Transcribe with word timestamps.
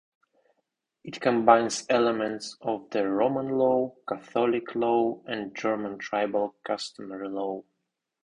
It 1.03 1.21
combines 1.21 1.85
elements 1.87 2.57
of 2.61 2.89
the 2.89 3.07
Roman 3.07 3.49
law, 3.49 3.93
Catholic 4.09 4.73
law 4.73 5.21
and 5.27 5.55
Germanic 5.55 5.99
tribal 5.99 6.55
customary 6.65 7.29
law. 7.29 7.61